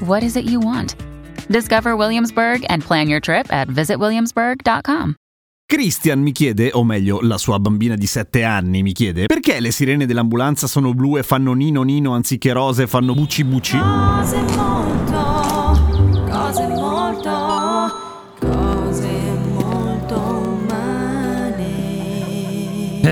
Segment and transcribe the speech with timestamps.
[0.00, 0.96] what is it you want?
[1.48, 5.16] Discover Williamsburg and plan your trip at visitwilliamsburg.com.
[5.66, 9.70] Christian mi chiede, o meglio, la sua bambina di 7 anni mi chiede, perché le
[9.70, 13.78] sirene dell'ambulanza sono blu e fanno nino nino anziché rose e fanno buci buci?
[13.78, 14.44] Cose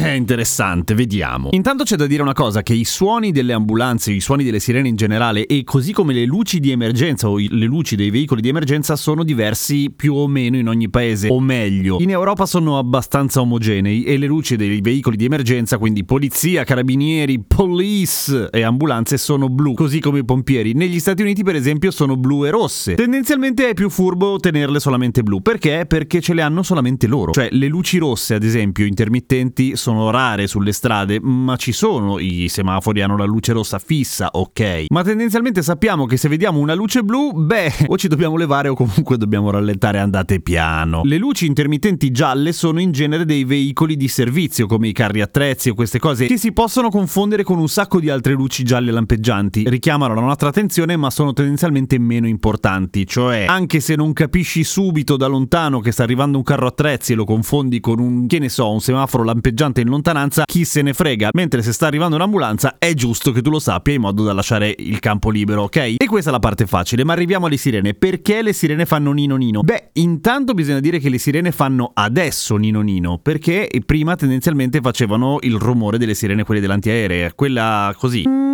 [0.00, 1.48] Eh, interessante, vediamo.
[1.52, 4.88] Intanto c'è da dire una cosa, che i suoni delle ambulanze, i suoni delle sirene
[4.88, 8.48] in generale, e così come le luci di emergenza o le luci dei veicoli di
[8.48, 13.40] emergenza sono diversi più o meno in ogni paese, o meglio, in Europa sono abbastanza
[13.40, 19.48] omogenei e le luci dei veicoli di emergenza, quindi polizia, carabinieri, police e ambulanze sono
[19.48, 20.72] blu, così come i pompieri.
[20.72, 22.94] Negli Stati Uniti per esempio sono blu e rosse.
[22.94, 25.84] Tendenzialmente è più furbo tenerle solamente blu, perché?
[25.86, 27.32] Perché ce le hanno solamente loro.
[27.32, 32.48] Cioè le luci rosse ad esempio intermittenti sono rare sulle strade, ma ci sono, i
[32.48, 34.86] semafori hanno la luce rossa fissa, ok.
[34.88, 38.74] Ma tendenzialmente sappiamo che se vediamo una luce blu, beh, o ci dobbiamo levare o
[38.74, 41.02] comunque dobbiamo rallentare, andate piano.
[41.04, 45.70] Le luci intermittenti gialle sono in genere dei veicoli di servizio, come i carri attrezzi
[45.70, 49.68] o queste cose, che si possono confondere con un sacco di altre luci gialle lampeggianti.
[49.68, 55.16] Richiamano la nostra attenzione, ma sono tendenzialmente meno importanti, cioè anche se non capisci subito
[55.16, 58.48] da lontano che sta arrivando un carro attrezzi e lo confondi con un, che ne
[58.48, 61.28] so, un semaforo lampeggiante in lontananza, chi se ne frega.
[61.32, 64.74] Mentre se sta arrivando un'ambulanza è giusto che tu lo sappia in modo da lasciare
[64.76, 65.94] il campo libero, ok?
[65.98, 67.94] E questa è la parte facile, ma arriviamo alle sirene.
[67.94, 69.62] Perché le sirene fanno nino nino?
[69.62, 75.38] Beh, intanto bisogna dire che le sirene fanno adesso nino nino, perché prima tendenzialmente facevano
[75.42, 78.49] il rumore delle sirene, quelle dell'antiaereo, quella così.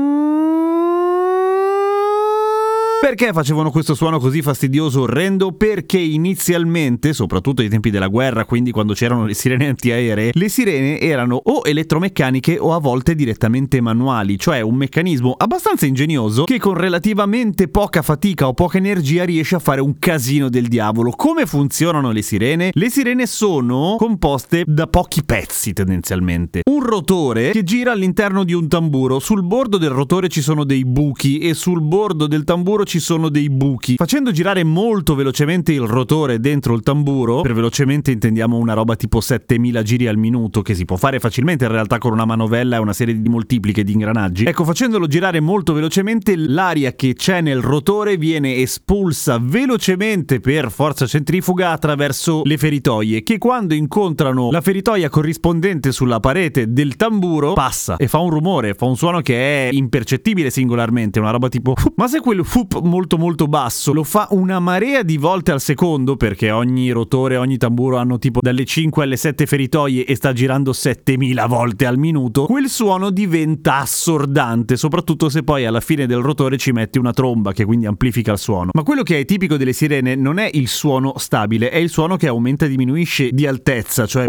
[2.99, 5.53] Perché facevano questo suono così fastidioso, orrendo?
[5.53, 10.99] Perché inizialmente, soprattutto ai tempi della guerra, quindi quando c'erano le sirene antiaeree, le sirene
[10.99, 16.75] erano o elettromeccaniche o a volte direttamente manuali, cioè un meccanismo abbastanza ingegnoso che con
[16.75, 21.11] relativamente poca fatica o poca energia riesce a fare un casino del diavolo.
[21.11, 22.71] Come funzionano le sirene?
[22.73, 26.63] Le sirene sono composte da pochi pezzi tendenzialmente.
[26.87, 31.39] Rotore che gira all'interno di un tamburo, sul bordo del rotore ci sono dei buchi
[31.39, 33.97] e sul bordo del tamburo ci sono dei buchi.
[33.97, 39.21] Facendo girare molto velocemente il rotore dentro il tamburo, per velocemente intendiamo una roba tipo
[39.21, 42.79] 7000 giri al minuto, che si può fare facilmente in realtà con una manovella e
[42.79, 44.45] una serie di moltipliche di ingranaggi.
[44.45, 51.05] Ecco, facendolo girare molto velocemente, l'aria che c'è nel rotore viene espulsa velocemente per forza
[51.05, 57.97] centrifuga attraverso le feritoie, che quando incontrano la feritoia corrispondente sulla parete del tamburo, passa
[57.97, 62.07] e fa un rumore, fa un suono che è impercettibile singolarmente, una roba tipo ma
[62.07, 66.51] se quel fup molto molto basso lo fa una marea di volte al secondo perché
[66.51, 71.47] ogni rotore, ogni tamburo hanno tipo dalle 5 alle 7 feritoie e sta girando 7000
[71.47, 76.73] volte al minuto, quel suono diventa assordante, soprattutto se poi alla fine del rotore ci
[76.73, 78.69] metti una tromba che quindi amplifica il suono.
[78.75, 82.17] Ma quello che è tipico delle sirene non è il suono stabile, è il suono
[82.17, 84.27] che aumenta e diminuisce di altezza, cioè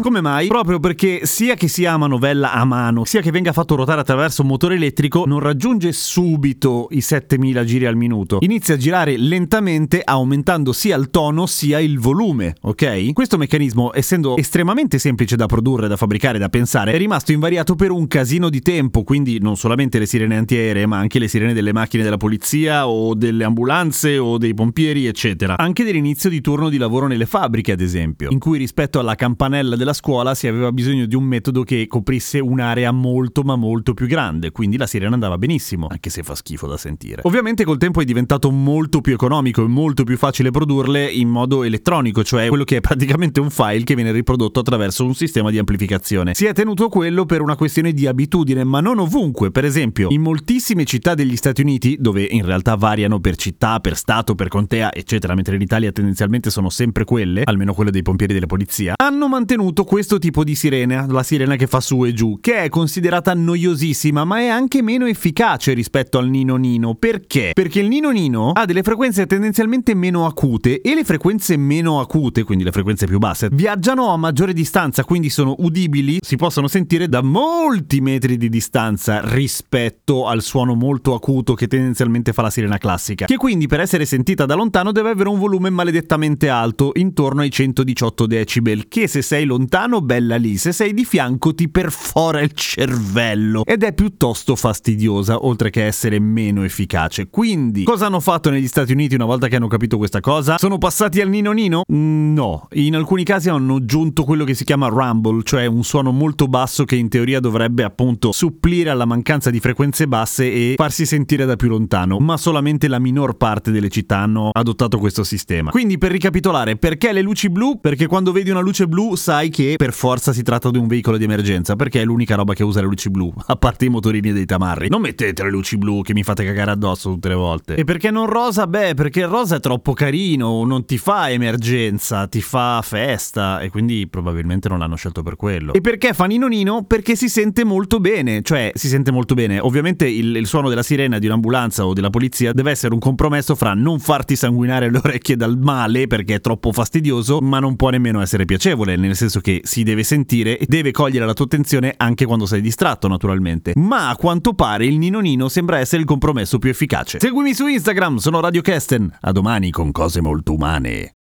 [0.00, 0.46] come mai?
[0.46, 4.42] Proprio perché sia che sia a manovella a mano, sia che venga fatto ruotare attraverso
[4.42, 8.38] un motore elettrico, non raggiunge subito i 7000 giri al minuto.
[8.40, 13.12] Inizia a girare lentamente aumentando sia il tono sia il volume, ok?
[13.12, 17.90] Questo meccanismo, essendo estremamente semplice da produrre, da fabbricare, da pensare, è rimasto invariato per
[17.90, 21.72] un casino di tempo, quindi non solamente le sirene antiaeree, ma anche le sirene delle
[21.72, 25.58] macchine della polizia o delle ambulanze o dei pompieri, eccetera.
[25.58, 29.76] Anche dell'inizio di turno di lavoro nelle fabbriche, ad esempio, in cui rispetto alla campanella
[29.82, 34.06] della scuola si aveva bisogno di un metodo che coprisse un'area molto ma molto più
[34.06, 37.22] grande, quindi la sirena andava benissimo, anche se fa schifo da sentire.
[37.24, 41.64] Ovviamente col tempo è diventato molto più economico e molto più facile produrle in modo
[41.64, 45.58] elettronico, cioè quello che è praticamente un file che viene riprodotto attraverso un sistema di
[45.58, 46.34] amplificazione.
[46.34, 49.50] Si è tenuto quello per una questione di abitudine, ma non ovunque.
[49.50, 53.96] Per esempio, in moltissime città degli Stati Uniti, dove in realtà variano per città, per
[53.96, 58.32] stato, per contea, eccetera, mentre in Italia tendenzialmente sono sempre quelle, almeno quelle dei pompieri
[58.32, 62.12] della polizia, hanno mantenuto avuto questo tipo di sirena, la sirena che fa su e
[62.12, 66.94] giù, che è considerata noiosissima, ma è anche meno efficace rispetto al Nino Nino.
[66.94, 67.52] Perché?
[67.54, 72.44] Perché il Nino Nino ha delle frequenze tendenzialmente meno acute e le frequenze meno acute,
[72.44, 77.08] quindi le frequenze più basse, viaggiano a maggiore distanza, quindi sono udibili, si possono sentire
[77.08, 82.76] da molti metri di distanza rispetto al suono molto acuto che tendenzialmente fa la sirena
[82.76, 87.40] classica, che quindi per essere sentita da lontano deve avere un volume maledettamente alto, intorno
[87.40, 89.60] ai 118 decibel, che se sei lontano
[90.00, 95.70] bella lì, se sei di fianco ti perfora il cervello ed è piuttosto fastidiosa, oltre
[95.70, 97.28] che essere meno efficace.
[97.28, 100.58] Quindi, cosa hanno fatto negli Stati Uniti una volta che hanno capito questa cosa?
[100.58, 101.82] Sono passati al Nino Nino?
[101.92, 106.12] Mm, no, in alcuni casi hanno aggiunto quello che si chiama rumble, cioè un suono
[106.12, 111.06] molto basso che in teoria dovrebbe appunto supplire alla mancanza di frequenze basse e farsi
[111.06, 115.70] sentire da più lontano, ma solamente la minor parte delle città hanno adottato questo sistema.
[115.70, 117.80] Quindi per ricapitolare, perché le luci blu?
[117.80, 121.16] Perché quando vedi una luce blu sai che per forza si tratta di un veicolo
[121.16, 124.32] di emergenza, perché è l'unica roba che usa le luci blu, a parte i motorini
[124.32, 124.88] dei tamarri.
[124.88, 127.74] Non mettete le luci blu che mi fate cagare addosso tutte le volte.
[127.76, 128.66] E perché non rosa?
[128.66, 133.70] Beh, perché il rosa è troppo carino, non ti fa emergenza, ti fa festa e
[133.70, 135.72] quindi probabilmente non l'hanno scelto per quello.
[135.72, 136.84] E perché fa Nino Nino?
[136.84, 139.60] Perché si sente molto bene, cioè si sente molto bene.
[139.60, 143.54] Ovviamente il, il suono della sirena di un'ambulanza o della polizia deve essere un compromesso
[143.54, 147.90] fra non farti sanguinare le orecchie dal male perché è troppo fastidioso, ma non può
[147.90, 151.92] nemmeno essere piacevole, nel senso che si deve sentire e deve cogliere la tua attenzione
[151.98, 153.72] anche quando sei distratto, naturalmente.
[153.76, 157.20] Ma a quanto pare il Nino Nino sembra essere il compromesso più efficace.
[157.20, 159.18] Seguimi su Instagram, sono Radio Kesten.
[159.20, 161.16] A domani con cose molto umane.